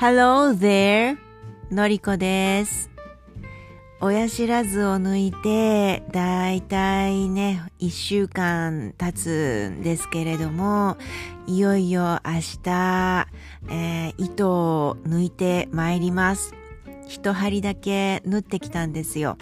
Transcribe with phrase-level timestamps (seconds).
[0.00, 1.18] Hello there!
[1.70, 2.88] のりこです。
[4.00, 10.96] 親知らずを抜いて、だいたいね、一週間経つんですけれども、
[11.46, 12.32] いよいよ明
[12.62, 13.26] 日、
[13.68, 16.54] えー糸を抜いてまいります。
[17.06, 19.36] 一針だけ縫ってきたんですよ。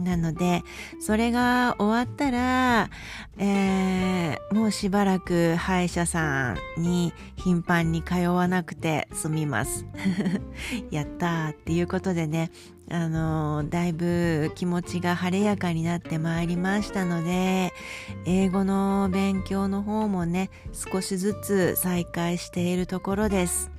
[0.00, 0.62] なので、
[1.00, 2.90] それが終わったら、
[3.38, 9.84] えーもうしばらく歯医者さんに頻繁に通わなくて済みます。
[10.90, 12.50] やったーっていうことでね、
[12.90, 17.72] あのーだいぶ気持ちが晴れやかになってまいりましたので、
[18.24, 23.70] 英語の勉強の方もね、少しずつ再開しているところです。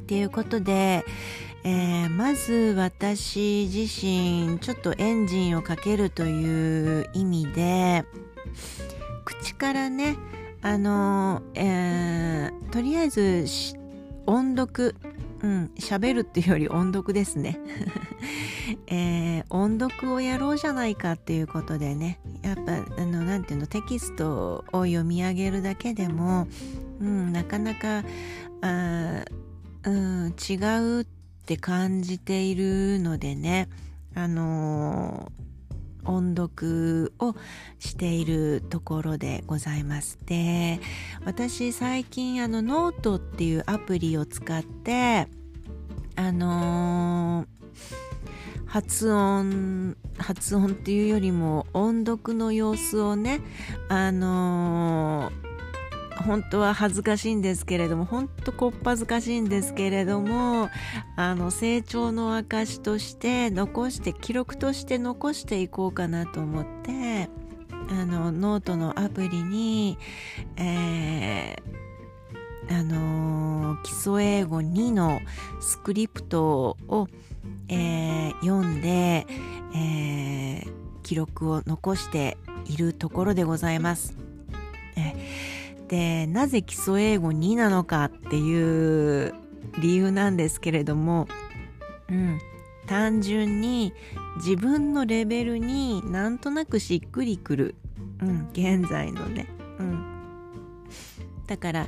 [0.00, 1.04] っていうことで、
[1.68, 8.04] えーまず私自身ちょっとエンジンをかけるという意味で
[9.24, 10.16] 口からね
[10.62, 13.46] あのえーとりあえず
[14.26, 14.94] 音読
[15.42, 17.58] うん喋るっていうより音読ですね、
[18.86, 26.46] えー音読をやろうじゃないかっていうことでねやっぱあのなんていうのテキストを読み上げるだけでも、
[27.00, 28.04] うん、なかなか
[28.60, 29.24] あ
[29.86, 30.54] うん、違
[31.00, 31.06] う
[31.46, 33.68] って感じているのでね
[34.16, 35.46] あのー
[36.08, 37.34] 音読を
[37.80, 40.78] しているところでございますで
[41.24, 45.26] 私最近あのノートっていうアプリを使って
[46.14, 53.40] あのー発音発音っていうよりも音読の様子をね
[53.88, 55.55] あのー
[56.26, 60.68] 本当は恥ずかしいんですけれども本当こっぱずかしいんですけれども
[61.16, 67.30] あの成長の証として残して記録として残していこうかなと思って
[67.88, 69.96] あのノートのアプリに、
[70.56, 71.76] えー
[72.68, 75.20] あの基礎英語2の
[75.60, 77.06] スクリプトを、
[77.68, 79.24] えー読んで、
[79.72, 80.72] えー
[81.04, 84.25] 記録を残しているところでございます。
[85.90, 89.34] えーでなぜ基礎英語2なのかっていう
[89.78, 91.28] 理由なんですけれども、
[92.10, 92.40] うん、
[92.86, 93.92] 単純に
[94.36, 97.74] 自分のレベルになんとなくしっくりくる、
[98.20, 99.46] うん、現在のね、
[99.78, 100.04] うん、
[101.46, 101.86] だから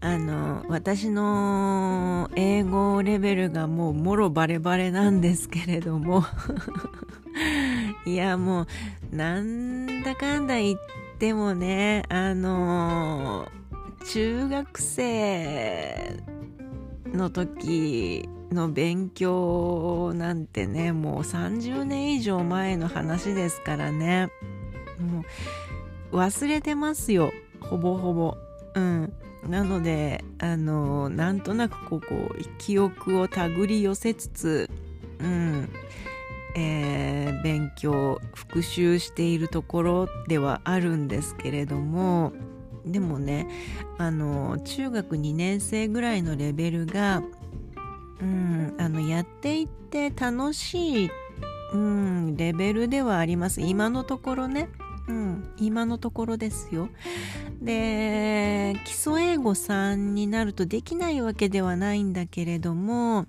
[0.00, 6.24] あの私の英語レベルがもうもろバレバレなんですけれども。
[8.06, 8.66] いやも
[9.12, 13.48] うなんだかんだ言ってでもねあの
[14.12, 16.22] 中学生
[17.14, 24.28] の時の勉強なんてねもう30年以上前の話ですからね。
[25.00, 25.24] も
[26.12, 28.36] う忘れてますよほぼほぼ。
[28.74, 29.10] うん。
[29.48, 34.70] なのであのなんとなくここ記憶を手繰り寄せつつ
[35.20, 35.70] うん。
[36.54, 42.32] えー勉強復習しているところではあるんですけれども
[42.86, 43.48] でもね
[43.98, 47.22] あの中学2年生ぐらいのレベルが、
[48.18, 51.10] うん、あのやっていって楽しい、
[51.74, 54.70] うん、レベルではあります今のところね、
[55.06, 56.88] うん、今のところですよ。
[57.60, 63.26] で基礎英語3になるとできないわけではないんだけれども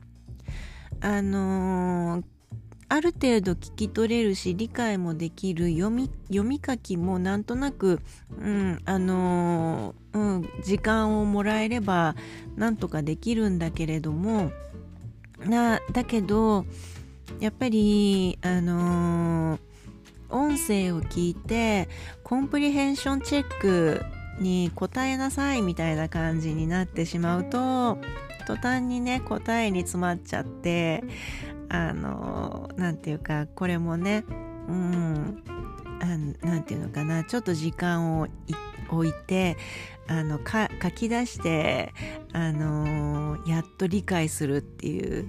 [1.01, 2.34] あのー
[2.87, 6.09] ある程度聞き取れるし理解もできる読み
[6.65, 7.99] 書きもなんとなく、
[8.39, 12.15] うんあのーうん、時間をもらえれば
[12.55, 14.51] なんとかできるんだけれども
[15.39, 16.65] なだけど
[17.39, 19.75] やっぱりあのー
[20.29, 21.87] 音声を聞いて
[22.23, 24.01] コンプリヘンションチェック
[24.39, 27.97] に答えなさいみたいな感じになってしまうと
[28.47, 31.03] 途端にね答えに詰まっちゃって
[31.69, 34.23] あのなんていうかこれもね
[34.67, 35.43] うん
[36.01, 38.27] あなんていうのかなちょっと時間を
[38.89, 39.57] 置いて
[40.07, 41.93] あのか書き出して
[42.33, 45.27] あのやっと理解するっていう、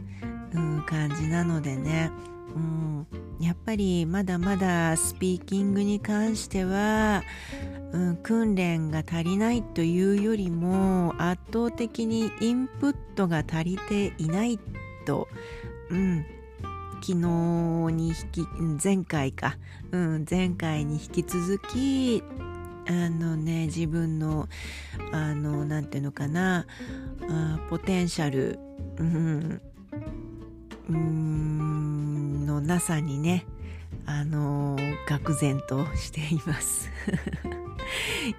[0.53, 2.11] うん、感じなのでね、
[2.55, 3.07] うん、
[3.41, 7.23] やっぱりまだまだスピーキングに関しては、
[7.93, 14.59] うん、訓練が足りないというよりも圧倒的にインプットが足りていない
[15.07, 15.29] と、
[15.91, 16.27] うん、
[17.07, 17.25] 昨日
[17.93, 18.47] に引き
[18.83, 19.59] 前回か、
[19.93, 22.25] うん、前回に引き続き
[22.89, 24.49] あのね自分の
[25.13, 26.67] あのなんていうのかな。
[27.31, 28.59] あポテンシャル、
[28.99, 29.61] うん、
[30.91, 33.47] うんのなさにね
[34.05, 34.77] あの
[35.07, 36.91] 愕然としています。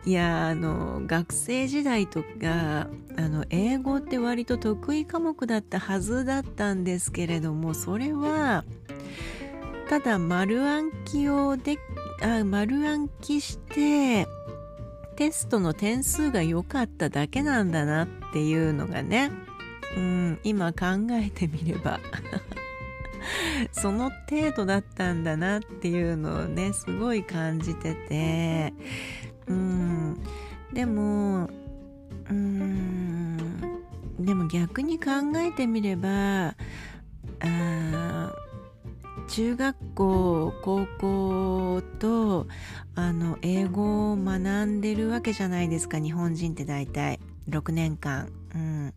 [0.05, 2.87] いやあの学生時代とか
[3.17, 8.63] あの英語って割と得意科目だったはずだったんですけれどもそれは
[9.89, 11.77] ただ丸暗記をで
[12.21, 14.27] あ丸暗記して
[15.15, 19.31] テストの点数が良かっただけなんだなっていうのがね、
[19.95, 21.99] うん、今考えてみれば
[23.71, 28.73] その程度だったんだなっていうのをねすごい感じてて
[29.47, 30.17] うん。
[30.73, 31.49] でも
[32.29, 33.37] うん。
[34.19, 36.55] でも逆に考えてみれば
[37.39, 38.33] あ
[39.27, 42.47] 中学校高校と
[42.95, 47.19] あの英語を学んでるわけじゃないですか日本人って大体。
[47.49, 48.29] 6年間。
[48.53, 48.93] うん、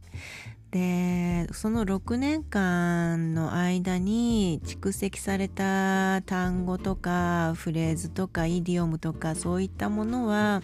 [0.71, 10.63] でその6年間の間に蓄積された単語とかフレーズとかイディオムとかそういったものは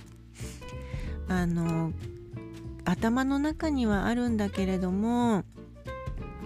[1.29, 1.93] あの
[2.85, 5.45] 頭の中にはあるんだけれども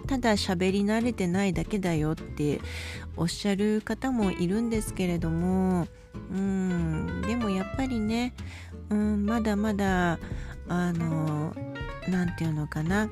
[0.06, 2.60] ただ喋り慣れてないだけだよって
[3.16, 5.86] おっしゃる方もいるんですけれども
[6.32, 8.32] うんでもやっぱりね、
[8.88, 10.18] うん、まだまだ
[10.66, 11.54] あの
[12.08, 13.10] 何て言うのかな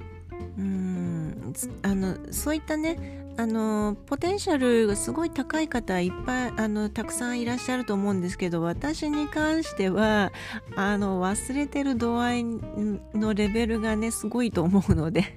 [0.59, 1.55] うん。
[1.83, 10.33] あのそういったねあのポテンシャルがすごい高い方いっぱいあのたくさんいらっしゃると思うんですけど私に関しては
[10.75, 15.25] あの忘れてる度合いのレベルがねすごいと思うので。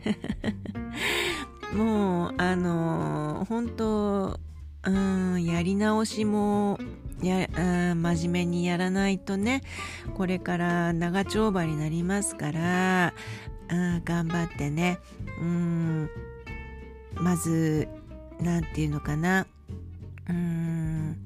[1.74, 4.40] もうあの本当
[4.84, 6.80] うんやり直しも
[7.22, 7.96] や真
[8.30, 9.62] 面目にやらないとね
[10.16, 13.14] これから長丁場になりますからあ
[14.04, 14.98] 頑張ってね
[15.40, 16.10] うん
[17.14, 17.88] まず
[18.40, 19.46] 何て言うのかな
[20.30, 21.18] うん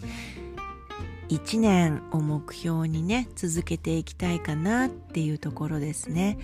[1.36, 6.38] 1年を目標にね続けていきたいかなっていうところですね、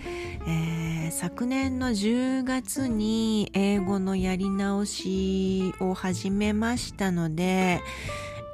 [0.46, 7.80] えー、昨年の10月に英語のやり直しを始めましたので、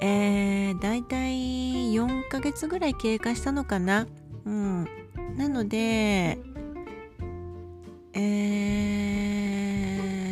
[0.00, 4.06] えー、だいたい4ヶ月ぐらい経過したのかな
[4.44, 4.88] うん
[5.36, 6.38] なので
[8.14, 8.20] え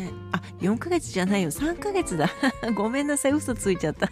[0.09, 1.51] ー、あ、4ヶ月じゃないよ。
[1.51, 2.29] 3ヶ月だ。
[2.75, 3.31] ごめんなさい。
[3.31, 4.09] 嘘ついちゃった。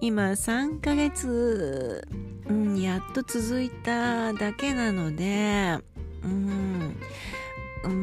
[0.00, 2.06] 今3ヶ月、
[2.48, 5.78] うん、やっと続いただけなので、
[6.22, 6.96] うん、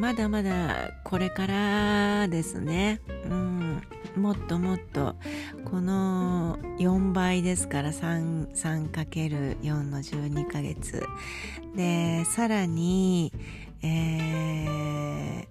[0.02, 3.02] まだまだこれからですね。
[3.30, 3.82] うん、
[4.16, 5.16] もっともっと
[5.66, 11.04] この4倍ですから 3×4 の12ヶ月。
[11.76, 13.34] でさらに、
[13.82, 15.48] えー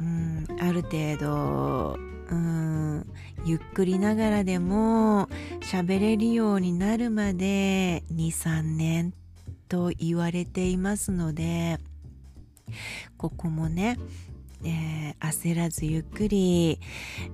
[0.00, 1.98] うん、ある程度、
[2.30, 3.06] うん、
[3.46, 5.28] ゆっくりながらでも
[5.60, 9.14] 喋れるようになるまで23年
[9.68, 11.78] と言われていますので
[13.16, 13.98] ここもね
[14.64, 16.80] えー、焦らずゆっくり、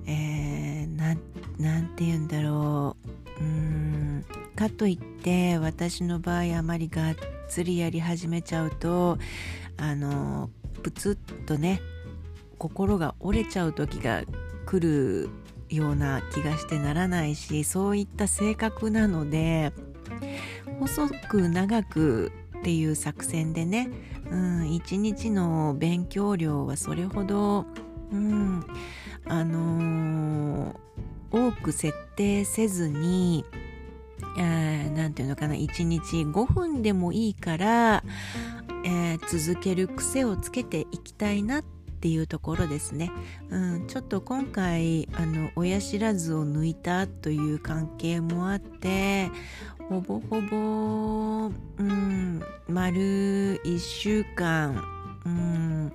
[0.05, 1.15] えー、な
[1.57, 2.95] なんて言うんだろ
[3.39, 3.43] う。
[3.43, 4.25] うん
[4.55, 7.15] かといって私の場合あまりがっ
[7.49, 9.17] つりやり始めちゃうと
[9.77, 10.51] あの
[10.83, 11.81] プツッとね
[12.59, 14.21] 心が折れちゃう時が
[14.67, 15.29] 来る
[15.75, 19.71] ような気がしてならないしそういった性格なので
[20.79, 23.89] 細く長くっていう作戦でね
[24.33, 27.65] うん、一日の勉強量はそれほど、
[28.11, 28.65] うん、
[29.27, 33.45] あのー、多く設定せずに
[34.35, 38.03] 何て言うのかな1日5分でもいいから、
[38.83, 41.63] えー、続ける癖をつけていきたいなっ
[42.03, 43.13] ていうところですね、
[43.49, 49.29] うん、ちょっと今回あの親知らずを抜いたという関係もあって
[49.87, 54.83] ほぼほぼ、うん、丸1週間、
[55.25, 55.93] うん、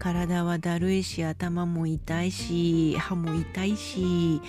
[0.00, 4.42] 体はだるいし頭も痛いし歯も痛いし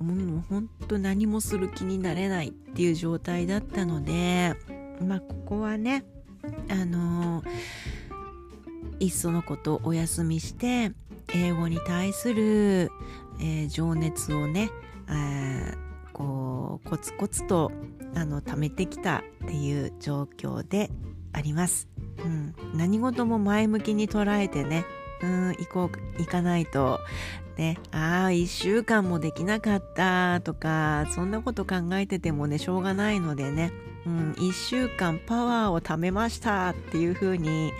[0.00, 0.68] もうほん
[1.00, 4.56] 何もする気になれないっていう状態だったので
[5.00, 6.04] まあここはね
[6.68, 7.44] あの
[9.00, 10.92] いっそのことお休みして
[11.34, 12.90] 英語に対する、
[13.40, 14.70] えー、情熱をね、
[16.12, 17.72] こうコツコツと
[18.14, 20.90] あの貯めてきたっていう状況で
[21.32, 21.88] あります。
[22.24, 24.84] うん、何事も前向きに捉えてね、
[25.22, 27.00] うん、行こう行かないと
[27.56, 33.72] ね、ああ1週間もできなかったとかそんなこと考えててもねしょうがないのでね、
[34.06, 37.72] うん、1週間パワーを貯めましたっていう風に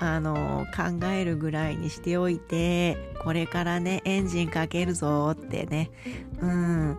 [0.00, 5.90] あの考えるぐらいにしておいてこれからねエンジンかけるぞってね、
[6.40, 6.98] うん、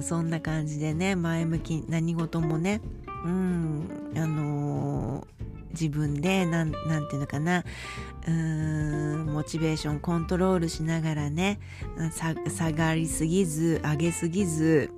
[0.00, 2.80] そんな感じでね前向き何事もね。
[3.24, 4.12] うん。
[4.16, 5.26] あの
[5.70, 7.64] 自分でなんなんていうのかな。
[8.26, 9.26] うーん。
[9.26, 11.58] モチベーションコントロールしながらね
[12.10, 14.90] 下がりすぎず上げすぎず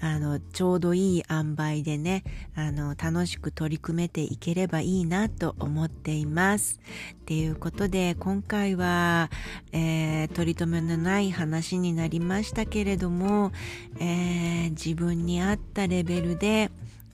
[0.00, 6.80] あのちょうどいい塩梅でねあの楽しく取り組めていければいいなと思っています。
[7.14, 9.30] っていうことで今回は、
[9.72, 13.52] えー、取り留めのない話になりましたけれども、
[13.98, 16.70] えー、自分に合ったレベルで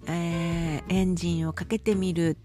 [0.09, 2.37] えー、エンジンをかけてみる、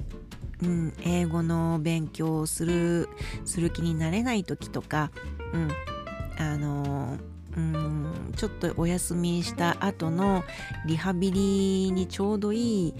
[0.64, 3.10] うん、英語の勉強をする
[3.46, 5.12] する気になれない時とか、
[5.54, 5.72] うん、
[6.38, 7.18] あの
[7.56, 10.44] うんちょっとお休みした後の
[10.86, 12.94] リハビリにちょうどいい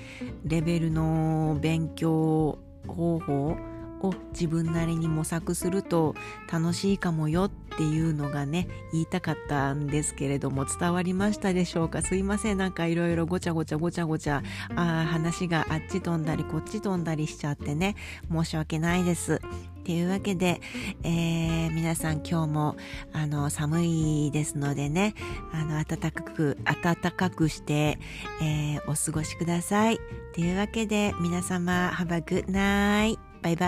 [0.46, 3.71] レベルの勉強方法
[4.02, 6.16] を自分なりに模索すると
[6.52, 12.02] 楽しいかもよっていうのがね言いたかったんですけれども伝わりましたでしょうか？
[12.02, 14.44] すいませんなんかいろいろごちゃごちゃごちゃごちゃ
[14.76, 17.96] あ話があっち飛んだりこっち飛んだりしちゃってね
[18.32, 19.42] 申し訳ないです
[19.80, 20.62] っていうわけで、
[21.04, 22.76] えー、皆さん今日も
[23.14, 25.16] あの寒いですのでね
[25.54, 27.98] あの暖かく暖かくして、
[28.42, 30.00] えー、お過ごしください。
[30.34, 33.31] というわけで皆様 Have a good night!
[33.42, 33.68] バイバ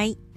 [0.00, 0.33] ーイ。